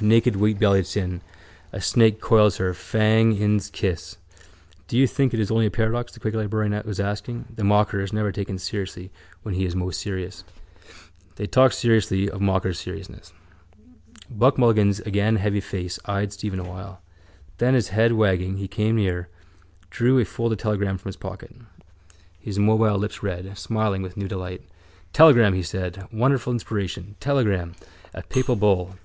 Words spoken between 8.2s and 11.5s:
taken seriously when he is most serious. They